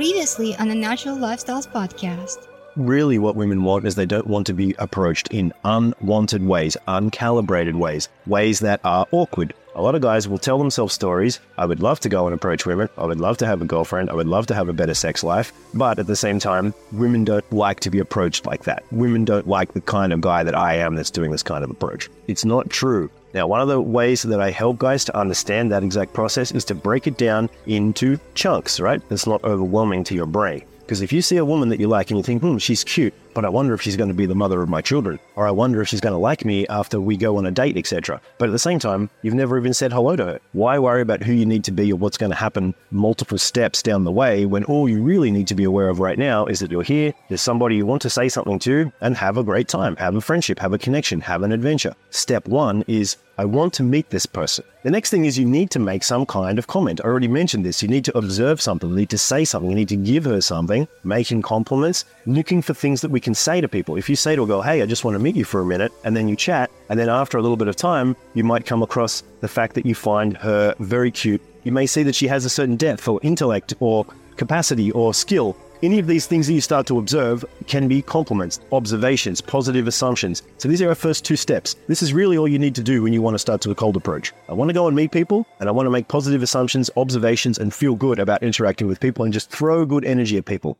[0.00, 2.48] Previously on the Natural Lifestyles Podcast.
[2.74, 7.74] Really, what women want is they don't want to be approached in unwanted ways, uncalibrated
[7.74, 9.52] ways, ways that are awkward.
[9.74, 11.38] A lot of guys will tell themselves stories.
[11.58, 12.88] I would love to go and approach women.
[12.96, 14.08] I would love to have a girlfriend.
[14.08, 15.52] I would love to have a better sex life.
[15.74, 18.82] But at the same time, women don't like to be approached like that.
[18.90, 21.70] Women don't like the kind of guy that I am that's doing this kind of
[21.70, 22.08] approach.
[22.26, 23.10] It's not true.
[23.32, 26.64] Now, one of the ways that I help guys to understand that exact process is
[26.66, 29.00] to break it down into chunks, right?
[29.10, 30.64] It's not overwhelming to your brain.
[30.90, 33.14] Because if you see a woman that you like and you think, hmm, she's cute,
[33.32, 35.52] but I wonder if she's going to be the mother of my children, or I
[35.52, 38.20] wonder if she's going to like me after we go on a date, etc.
[38.38, 40.40] But at the same time, you've never even said hello to her.
[40.50, 43.84] Why worry about who you need to be or what's going to happen multiple steps
[43.84, 46.58] down the way when all you really need to be aware of right now is
[46.58, 49.68] that you're here, there's somebody you want to say something to, and have a great
[49.68, 51.94] time, have a friendship, have a connection, have an adventure.
[52.10, 54.64] Step one is I want to meet this person.
[54.82, 57.00] The next thing is you need to make some kind of comment.
[57.00, 57.82] I already mentioned this.
[57.82, 60.40] You need to observe something, you need to say something, you need to give her
[60.40, 63.96] something, making compliments, looking for things that we can say to people.
[63.96, 65.66] If you say to a girl, hey, I just want to meet you for a
[65.66, 68.66] minute, and then you chat, and then after a little bit of time, you might
[68.66, 71.42] come across the fact that you find her very cute.
[71.64, 75.56] You may see that she has a certain depth or intellect or capacity or skill
[75.82, 80.42] any of these things that you start to observe can be compliments, observations, positive assumptions.
[80.58, 81.76] So these are our first two steps.
[81.88, 83.74] This is really all you need to do when you want to start to a
[83.74, 84.32] cold approach.
[84.48, 87.58] I want to go and meet people and I want to make positive assumptions, observations,
[87.58, 90.78] and feel good about interacting with people and just throw good energy at people.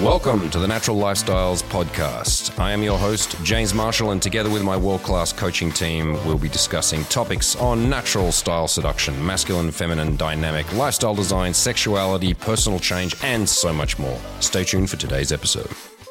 [0.00, 2.58] Welcome to the Natural Lifestyles Podcast.
[2.58, 6.38] I am your host, James Marshall, and together with my world class coaching team, we'll
[6.38, 13.14] be discussing topics on natural style seduction, masculine, feminine, dynamic, lifestyle design, sexuality, personal change,
[13.22, 14.18] and so much more.
[14.40, 15.68] Stay tuned for today's episode.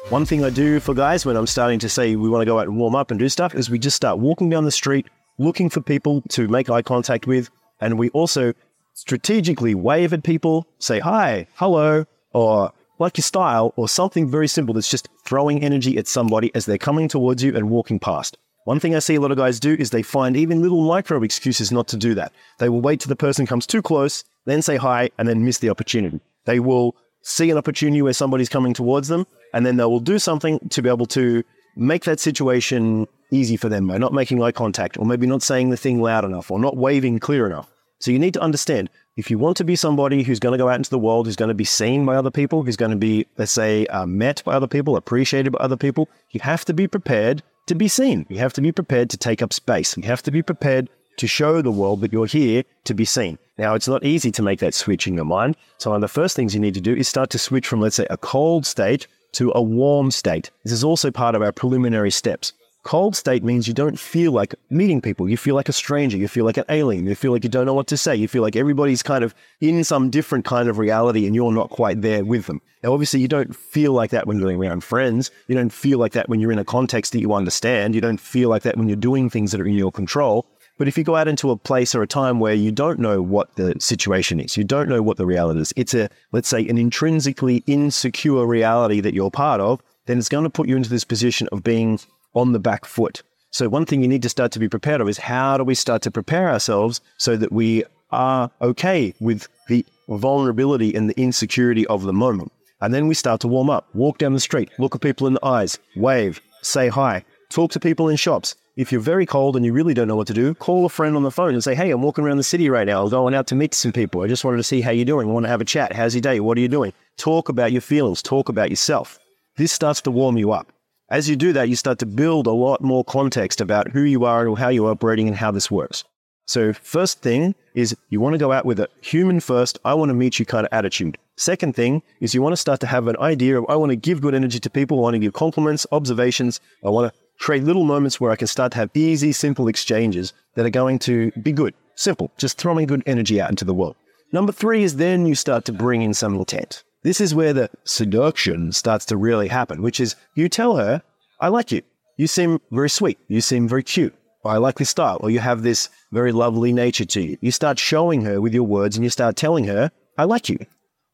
[0.08, 2.60] One thing I do for guys when I'm starting to say we want to go
[2.60, 5.06] out and warm up and do stuff is we just start walking down the street,
[5.38, 8.54] looking for people to make eye contact with, and we also
[8.94, 12.72] strategically wave at people, say hi, hello, or
[13.02, 16.78] like your style, or something very simple that's just throwing energy at somebody as they're
[16.78, 18.38] coming towards you and walking past.
[18.64, 21.22] One thing I see a lot of guys do is they find even little micro
[21.22, 22.32] excuses not to do that.
[22.58, 25.58] They will wait till the person comes too close, then say hi, and then miss
[25.58, 26.20] the opportunity.
[26.44, 30.18] They will see an opportunity where somebody's coming towards them, and then they will do
[30.18, 31.42] something to be able to
[31.76, 35.70] make that situation easy for them by not making eye contact, or maybe not saying
[35.70, 37.68] the thing loud enough, or not waving clear enough.
[37.98, 40.68] So you need to understand if you want to be somebody who's going to go
[40.68, 42.96] out into the world, who's going to be seen by other people, who's going to
[42.96, 46.72] be, let's say, uh, met by other people, appreciated by other people, you have to
[46.72, 48.26] be prepared to be seen.
[48.30, 49.96] You have to be prepared to take up space.
[49.96, 53.38] You have to be prepared to show the world that you're here to be seen.
[53.58, 55.56] Now, it's not easy to make that switch in your mind.
[55.76, 57.80] So, one of the first things you need to do is start to switch from,
[57.80, 60.50] let's say, a cold state to a warm state.
[60.64, 62.54] This is also part of our preliminary steps.
[62.82, 65.28] Cold state means you don't feel like meeting people.
[65.28, 66.16] You feel like a stranger.
[66.16, 67.06] You feel like an alien.
[67.06, 68.16] You feel like you don't know what to say.
[68.16, 71.70] You feel like everybody's kind of in some different kind of reality and you're not
[71.70, 72.60] quite there with them.
[72.82, 75.30] Now, obviously, you don't feel like that when you're around friends.
[75.46, 77.94] You don't feel like that when you're in a context that you understand.
[77.94, 80.48] You don't feel like that when you're doing things that are in your control.
[80.76, 83.22] But if you go out into a place or a time where you don't know
[83.22, 86.66] what the situation is, you don't know what the reality is, it's a, let's say,
[86.66, 90.90] an intrinsically insecure reality that you're part of, then it's going to put you into
[90.90, 92.00] this position of being
[92.34, 93.22] on the back foot.
[93.50, 95.74] So, one thing you need to start to be prepared of is how do we
[95.74, 101.86] start to prepare ourselves so that we are okay with the vulnerability and the insecurity
[101.86, 102.52] of the moment.
[102.80, 105.34] And then we start to warm up, walk down the street, look at people in
[105.34, 108.54] the eyes, wave, say hi, talk to people in shops.
[108.74, 111.14] If you're very cold and you really don't know what to do, call a friend
[111.14, 113.02] on the phone and say, Hey, I'm walking around the city right now.
[113.02, 114.22] I'm going out to meet some people.
[114.22, 115.28] I just wanted to see how you're doing.
[115.28, 115.92] I want to have a chat.
[115.92, 116.40] How's your day?
[116.40, 116.94] What are you doing?
[117.18, 118.22] Talk about your feelings.
[118.22, 119.18] Talk about yourself.
[119.56, 120.72] This starts to warm you up.
[121.12, 124.24] As you do that, you start to build a lot more context about who you
[124.24, 126.04] are and how you're operating and how this works.
[126.46, 130.08] So, first thing is you want to go out with a human first, I want
[130.08, 131.18] to meet you kind of attitude.
[131.36, 133.96] Second thing is you want to start to have an idea of I want to
[133.96, 137.62] give good energy to people, I want to give compliments, observations, I want to create
[137.62, 141.30] little moments where I can start to have easy, simple exchanges that are going to
[141.42, 141.74] be good.
[141.94, 143.96] Simple, just throwing good energy out into the world.
[144.32, 146.84] Number three is then you start to bring in some intent.
[147.02, 151.02] This is where the seduction starts to really happen, which is you tell her,
[151.40, 151.82] I like you.
[152.16, 153.18] You seem very sweet.
[153.26, 154.14] You seem very cute.
[154.44, 155.18] I like this style.
[155.20, 157.38] Or you have this very lovely nature to you.
[157.40, 160.58] You start showing her with your words and you start telling her, I like you.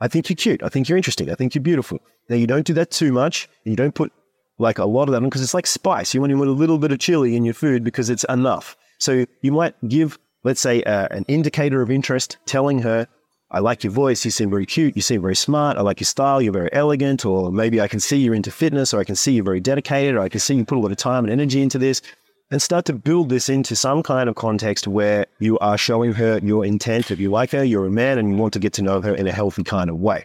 [0.00, 0.62] I think you're cute.
[0.62, 1.30] I think you're interesting.
[1.30, 2.00] I think you're beautiful.
[2.28, 3.48] Now, you don't do that too much.
[3.64, 4.12] And You don't put
[4.58, 6.12] like a lot of that on because it's like spice.
[6.12, 8.76] You want to put a little bit of chili in your food because it's enough.
[8.98, 13.06] So you might give, let's say, uh, an indicator of interest, telling her,
[13.50, 14.24] I like your voice.
[14.24, 14.94] You seem very cute.
[14.94, 15.78] You seem very smart.
[15.78, 16.42] I like your style.
[16.42, 17.24] You're very elegant.
[17.24, 20.16] Or maybe I can see you're into fitness, or I can see you're very dedicated,
[20.16, 22.02] or I can see you put a lot of time and energy into this.
[22.50, 26.38] And start to build this into some kind of context where you are showing her
[26.42, 27.10] your intent.
[27.10, 29.14] If you like her, you're a man and you want to get to know her
[29.14, 30.24] in a healthy kind of way.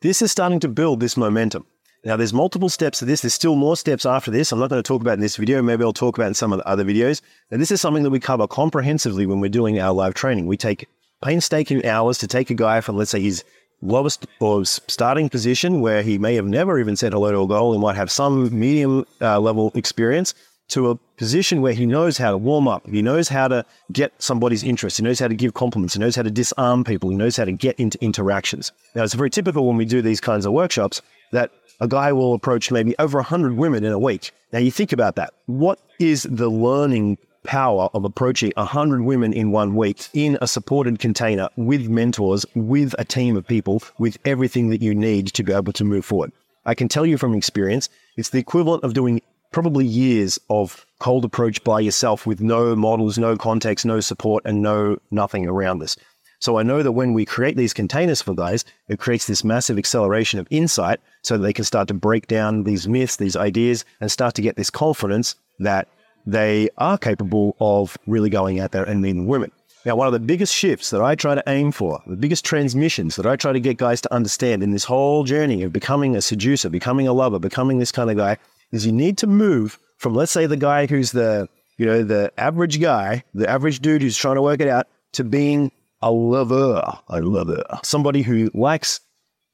[0.00, 1.64] this is starting to build this momentum.
[2.04, 3.20] Now, there's multiple steps to this.
[3.20, 4.50] There's still more steps after this.
[4.50, 5.62] I'm not going to talk about in this video.
[5.62, 7.22] Maybe I'll talk about in some of the other videos.
[7.50, 10.46] And this is something that we cover comprehensively when we're doing our live training.
[10.46, 10.88] We take
[11.22, 13.44] painstaking hours to take a guy from, let's say, his
[13.80, 17.72] lowest or starting position where he may have never even said hello to a goal.
[17.72, 20.34] He might have some medium uh, level experience
[20.68, 22.86] to a position where he knows how to warm up.
[22.88, 24.96] He knows how to get somebody's interest.
[24.96, 25.94] He knows how to give compliments.
[25.94, 27.10] He knows how to disarm people.
[27.10, 28.72] He knows how to get into interactions.
[28.94, 31.02] Now, it's very typical when we do these kinds of workshops
[31.32, 34.30] that a guy will approach maybe over 100 women in a week.
[34.52, 35.34] Now, you think about that.
[35.46, 40.98] What is the learning power of approaching 100 women in one week in a supported
[40.98, 45.52] container with mentors, with a team of people, with everything that you need to be
[45.52, 46.32] able to move forward?
[46.64, 51.24] I can tell you from experience, it's the equivalent of doing probably years of cold
[51.24, 55.96] approach by yourself with no models, no context, no support, and no nothing around this.
[56.38, 59.78] So I know that when we create these containers for guys, it creates this massive
[59.78, 63.84] acceleration of insight so that they can start to break down these myths, these ideas,
[64.00, 65.86] and start to get this confidence that
[66.26, 69.50] they are capable of really going out there and meeting women.
[69.84, 73.16] Now, one of the biggest shifts that I try to aim for, the biggest transmissions
[73.16, 76.22] that I try to get guys to understand in this whole journey of becoming a
[76.22, 78.36] seducer, becoming a lover, becoming this kind of guy,
[78.70, 81.48] is you need to move from, let's say, the guy who's the,
[81.78, 85.24] you know, the average guy, the average dude who's trying to work it out, to
[85.24, 86.82] being a lover.
[87.08, 87.66] I love it.
[87.82, 89.00] Somebody who likes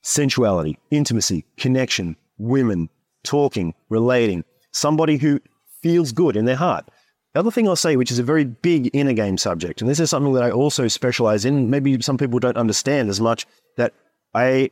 [0.03, 2.91] sensuality, intimacy, connection, women,
[3.25, 4.45] talking, relating.
[4.73, 5.41] Somebody who
[5.83, 6.89] feels good in their heart.
[7.35, 10.01] The other thing I'll say, which is a very big inner game subject, and this
[10.01, 13.47] is something that I also specialize in, maybe some people don't understand as much,
[13.77, 13.93] that
[14.35, 14.71] I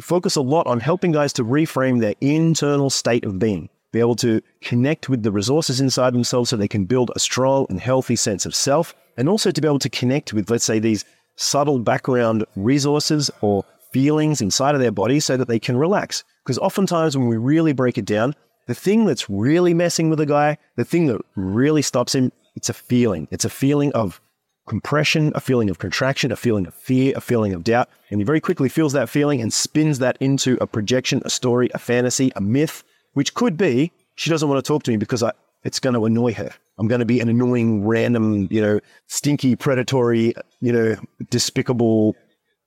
[0.00, 4.16] focus a lot on helping guys to reframe their internal state of being, be able
[4.16, 8.16] to connect with the resources inside themselves so they can build a strong and healthy
[8.16, 11.04] sense of self and also to be able to connect with, let's say, these
[11.36, 16.24] subtle background resources or feelings inside of their body so that they can relax.
[16.44, 18.34] Because oftentimes, when we really break it down,
[18.66, 22.68] the thing that's really messing with a guy, the thing that really stops him, it's
[22.68, 23.28] a feeling.
[23.30, 24.20] It's a feeling of
[24.68, 27.88] compression, a feeling of contraction, a feeling of fear, a feeling of doubt.
[28.10, 31.68] And he very quickly feels that feeling and spins that into a projection, a story,
[31.74, 35.22] a fantasy, a myth, which could be she doesn't want to talk to me because
[35.22, 35.32] I,
[35.64, 36.50] it's going to annoy her.
[36.78, 40.96] I'm going to be an annoying, random, you know, stinky, predatory, you know,
[41.30, 42.16] despicable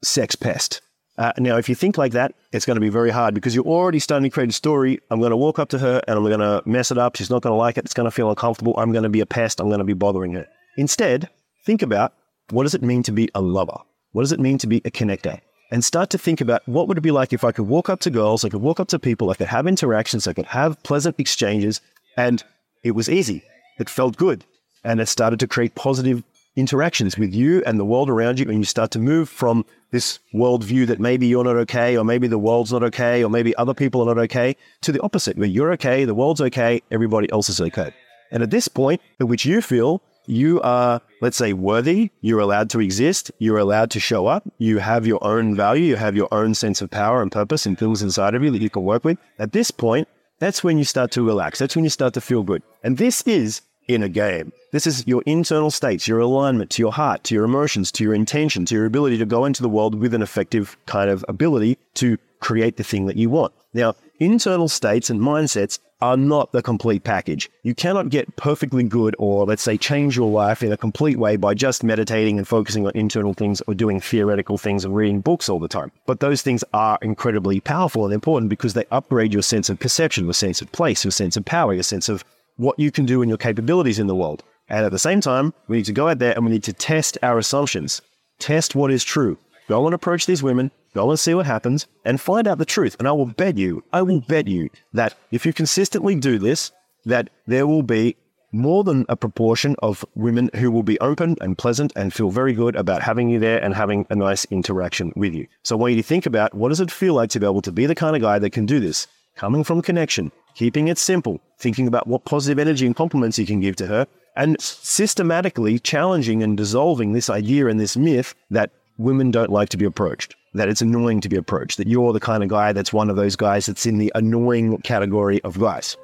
[0.04, 0.82] sex pest.
[1.18, 3.66] Uh, now, if you think like that, it's going to be very hard because you're
[3.66, 5.00] already starting to create a story.
[5.10, 7.16] I'm going to walk up to her and I'm going to mess it up.
[7.16, 7.86] She's not going to like it.
[7.86, 8.74] It's going to feel uncomfortable.
[8.78, 9.62] I'm going to be a pest.
[9.62, 10.46] I'm going to be bothering her.
[10.78, 11.30] Instead,
[11.66, 12.14] think about
[12.50, 13.78] what does it mean to be a lover?
[14.12, 15.40] What does it mean to be a connector?
[15.72, 18.02] And start to think about what would it be like if I could walk up
[18.02, 20.82] to girls, I could walk up to people, I could have interactions, I could have
[20.84, 21.82] pleasant exchanges,
[22.18, 22.44] and
[22.84, 23.44] it was easy.
[23.80, 24.46] It felt good.
[24.84, 26.24] And it started to create positive
[26.56, 28.48] interactions with you and the world around you.
[28.48, 32.28] And you start to move from this worldview that maybe you're not okay, or maybe
[32.28, 35.48] the world's not okay, or maybe other people are not okay, to the opposite, where
[35.48, 37.94] you're okay, the world's okay, everybody else is okay.
[38.32, 42.70] And at this point, at which you feel you are, let's say, worthy, you're allowed
[42.72, 46.28] to exist, you're allowed to show up, you have your own value, you have your
[46.34, 49.04] own sense of power and purpose and things inside of you that you can work
[49.04, 49.18] with.
[49.38, 50.08] At this point,
[50.40, 51.60] that's when you start to relax.
[51.60, 52.64] That's when you start to feel good.
[52.84, 54.52] And this is inner game.
[54.76, 58.14] This is your internal states, your alignment to your heart, to your emotions, to your
[58.14, 61.78] intention, to your ability to go into the world with an effective kind of ability
[61.94, 63.54] to create the thing that you want.
[63.74, 67.50] Now, internal states and mindsets are not the complete package.
[67.64, 71.38] You cannot get perfectly good or, let's say, change your life in a complete way
[71.38, 75.48] by just meditating and focusing on internal things or doing theoretical things and reading books
[75.48, 75.90] all the time.
[76.06, 80.26] But those things are incredibly powerful and important because they upgrade your sense of perception,
[80.26, 82.26] your sense of place, your sense of power, your sense of
[82.58, 84.44] what you can do and your capabilities in the world.
[84.68, 86.74] And at the same time, we need to go out there and we need to
[86.74, 88.02] test our assumptions,
[88.40, 89.38] test what is true.
[89.68, 92.96] Go and approach these women, Go and see what happens and find out the truth.
[93.00, 96.72] And I will bet you, I will bet you that if you consistently do this,
[97.06, 98.16] that there will be
[98.54, 102.54] more than a proportion of women who will be open and pleasant and feel very
[102.54, 105.46] good about having you there and having a nice interaction with you.
[105.64, 107.62] So I want you to think about what does it feel like to be able
[107.64, 109.06] to be the kind of guy that can do this,
[109.36, 113.60] coming from connection, keeping it simple, thinking about what positive energy and compliments you can
[113.60, 119.32] give to her, and systematically challenging and dissolving this idea and this myth that women
[119.32, 122.42] don't like to be approached that it's annoying to be approached, that you're the kind
[122.42, 125.98] of guy that's one of those guys that's in the annoying category of guys.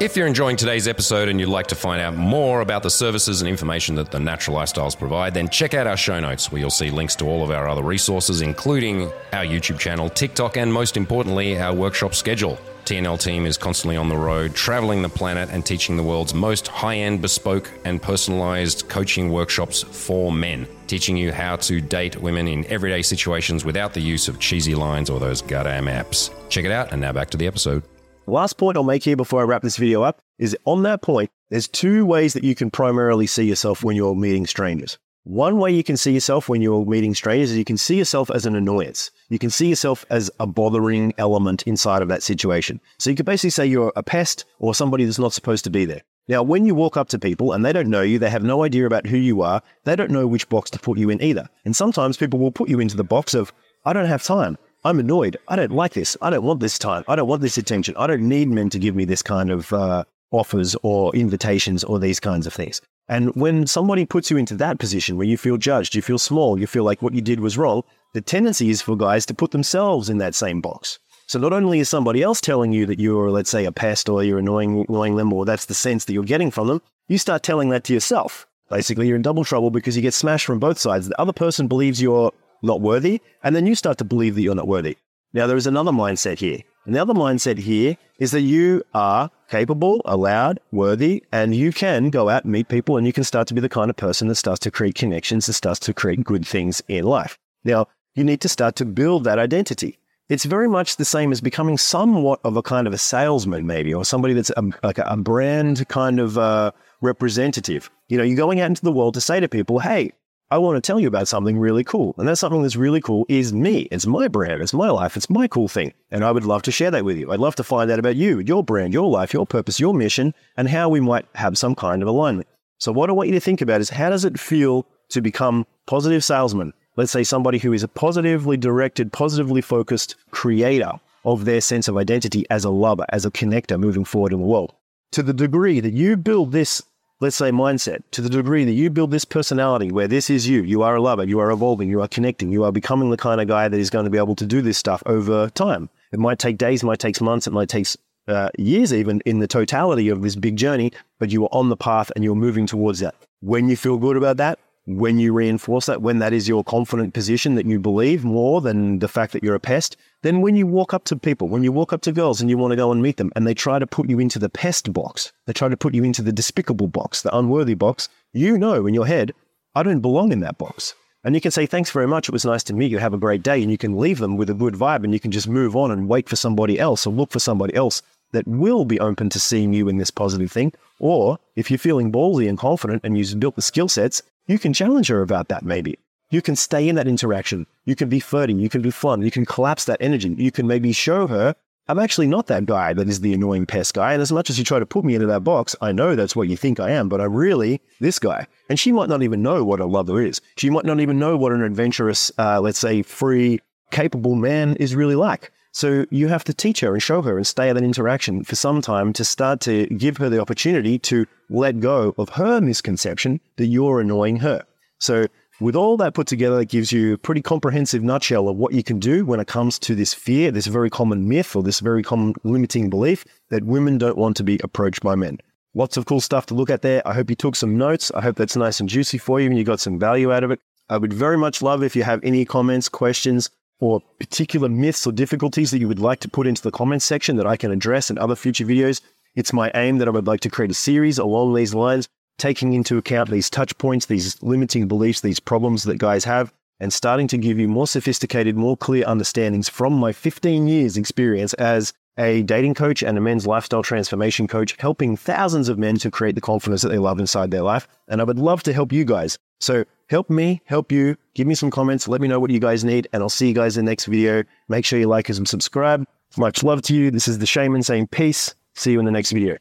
[0.00, 3.40] If you're enjoying today's episode and you'd like to find out more about the services
[3.40, 6.70] and information that the Natural Lifestyles provide, then check out our show notes where you'll
[6.70, 10.96] see links to all of our other resources, including our YouTube channel, TikTok, and most
[10.96, 12.58] importantly, our workshop schedule.
[12.84, 16.66] TNL team is constantly on the road, traveling the planet and teaching the world's most
[16.66, 22.48] high end, bespoke, and personalized coaching workshops for men, teaching you how to date women
[22.48, 26.30] in everyday situations without the use of cheesy lines or those goddamn apps.
[26.48, 27.84] Check it out, and now back to the episode.
[28.26, 31.30] Last point I'll make here before I wrap this video up is on that point,
[31.50, 34.98] there's two ways that you can primarily see yourself when you're meeting strangers.
[35.24, 38.28] One way you can see yourself when you're meeting strangers is you can see yourself
[38.28, 39.12] as an annoyance.
[39.28, 42.80] You can see yourself as a bothering element inside of that situation.
[42.98, 45.84] So you could basically say you're a pest or somebody that's not supposed to be
[45.84, 46.02] there.
[46.26, 48.64] Now, when you walk up to people and they don't know you, they have no
[48.64, 51.48] idea about who you are, they don't know which box to put you in either.
[51.64, 53.52] And sometimes people will put you into the box of,
[53.84, 54.58] I don't have time.
[54.84, 55.36] I'm annoyed.
[55.46, 56.16] I don't like this.
[56.20, 57.04] I don't want this time.
[57.06, 57.94] I don't want this attention.
[57.96, 60.02] I don't need men to give me this kind of uh,
[60.32, 62.80] offers or invitations or these kinds of things.
[63.08, 66.58] And when somebody puts you into that position where you feel judged, you feel small,
[66.58, 67.82] you feel like what you did was wrong,
[68.14, 70.98] the tendency is for guys to put themselves in that same box.
[71.26, 74.22] So not only is somebody else telling you that you're, let's say, a pest or
[74.22, 77.42] you're annoying, annoying them, or that's the sense that you're getting from them, you start
[77.42, 78.46] telling that to yourself.
[78.68, 81.08] Basically, you're in double trouble because you get smashed from both sides.
[81.08, 84.54] The other person believes you're not worthy, and then you start to believe that you're
[84.54, 84.96] not worthy.
[85.32, 86.60] Now, there is another mindset here.
[86.84, 92.08] And the other mindset here is that you are capable, allowed, worthy, and you can
[92.08, 94.26] go out and meet people and you can start to be the kind of person
[94.28, 97.38] that starts to create connections and starts to create good things in life.
[97.62, 99.98] Now, you need to start to build that identity.
[100.30, 103.92] It's very much the same as becoming somewhat of a kind of a salesman, maybe,
[103.92, 107.90] or somebody that's a, like a, brand kind of uh, representative.
[108.08, 110.12] You know, you're going out into the world to say to people, hey,
[110.52, 112.14] I want to tell you about something really cool.
[112.18, 113.88] And that something that's really cool is me.
[113.90, 114.60] It's my brand.
[114.60, 115.16] It's my life.
[115.16, 115.94] It's my cool thing.
[116.10, 117.32] And I would love to share that with you.
[117.32, 120.34] I'd love to find out about you, your brand, your life, your purpose, your mission,
[120.58, 122.48] and how we might have some kind of alignment.
[122.76, 125.66] So what I want you to think about is how does it feel to become
[125.86, 126.74] positive salesman?
[126.96, 130.92] Let's say somebody who is a positively directed, positively focused creator
[131.24, 134.44] of their sense of identity as a lover, as a connector moving forward in the
[134.46, 134.74] world.
[135.12, 136.82] To the degree that you build this
[137.22, 140.62] let's say, mindset to the degree that you build this personality where this is you,
[140.62, 143.40] you are a lover, you are evolving, you are connecting, you are becoming the kind
[143.40, 145.88] of guy that is going to be able to do this stuff over time.
[146.10, 147.86] It might take days, it might take months, it might take
[148.26, 151.76] uh, years even in the totality of this big journey, but you are on the
[151.76, 153.14] path and you're moving towards that.
[153.40, 157.14] When you feel good about that, when you reinforce that, when that is your confident
[157.14, 160.66] position that you believe more than the fact that you're a pest, then when you
[160.66, 162.90] walk up to people, when you walk up to girls and you want to go
[162.90, 165.68] and meet them and they try to put you into the pest box, they try
[165.68, 169.32] to put you into the despicable box, the unworthy box, you know in your head,
[169.74, 170.94] I don't belong in that box.
[171.24, 172.28] And you can say, thanks very much.
[172.28, 172.98] It was nice to meet you.
[172.98, 173.62] Have a great day.
[173.62, 175.92] And you can leave them with a good vibe and you can just move on
[175.92, 179.38] and wait for somebody else or look for somebody else that will be open to
[179.38, 180.72] seeing you in this positive thing.
[180.98, 184.72] Or if you're feeling ballsy and confident and you've built the skill sets, you can
[184.72, 185.98] challenge her about that maybe.
[186.30, 187.66] You can stay in that interaction.
[187.84, 188.54] You can be flirty.
[188.54, 189.22] You can be fun.
[189.22, 190.34] You can collapse that energy.
[190.38, 191.54] You can maybe show her,
[191.88, 194.12] I'm actually not that guy that is the annoying pest guy.
[194.12, 196.36] And as much as you try to put me into that box, I know that's
[196.36, 198.46] what you think I am, but I'm really this guy.
[198.68, 200.40] And she might not even know what a lover is.
[200.56, 203.58] She might not even know what an adventurous, uh, let's say, free,
[203.90, 205.50] capable man is really like.
[205.72, 208.56] So you have to teach her and show her and stay at that interaction for
[208.56, 213.40] some time to start to give her the opportunity to let go of her misconception
[213.56, 214.64] that you're annoying her.
[214.98, 215.26] So
[215.60, 218.82] with all that put together, it gives you a pretty comprehensive nutshell of what you
[218.82, 222.02] can do when it comes to this fear, this very common myth or this very
[222.02, 225.38] common limiting belief that women don't want to be approached by men.
[225.74, 227.06] Lots of cool stuff to look at there.
[227.08, 228.10] I hope you took some notes.
[228.14, 230.50] I hope that's nice and juicy for you and you got some value out of
[230.50, 230.60] it.
[230.90, 233.48] I would very much love if you have any comments, questions,
[233.82, 237.34] or particular myths or difficulties that you would like to put into the comments section
[237.34, 239.00] that I can address in other future videos,
[239.34, 242.08] it's my aim that I would like to create a series along these lines,
[242.38, 246.92] taking into account these touch points, these limiting beliefs, these problems that guys have, and
[246.92, 251.92] starting to give you more sophisticated, more clear understandings from my 15 years experience as
[252.16, 256.36] a dating coach and a men's lifestyle transformation coach, helping thousands of men to create
[256.36, 257.88] the confidence that they love inside their life.
[258.06, 259.38] And I would love to help you guys.
[259.58, 262.84] So help me, help you, give me some comments, let me know what you guys
[262.84, 264.44] need, and I'll see you guys in the next video.
[264.68, 266.06] Make sure you like and subscribe.
[266.36, 267.10] Much love to you.
[267.10, 268.54] This is the Shaman saying peace.
[268.74, 269.56] See you in the next video.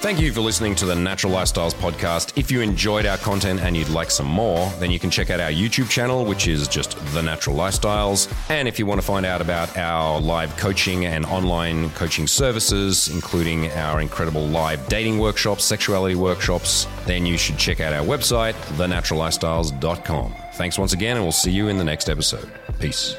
[0.00, 2.38] Thank you for listening to the Natural Lifestyles podcast.
[2.38, 5.40] If you enjoyed our content and you'd like some more, then you can check out
[5.40, 8.32] our YouTube channel, which is just The Natural Lifestyles.
[8.48, 13.08] And if you want to find out about our live coaching and online coaching services,
[13.08, 18.54] including our incredible live dating workshops, sexuality workshops, then you should check out our website,
[18.76, 20.32] thenaturallifestyles.com.
[20.54, 22.48] Thanks once again, and we'll see you in the next episode.
[22.78, 23.16] Peace.